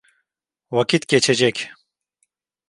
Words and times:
Vakit 0.71 1.07
geçecek! 1.07 1.69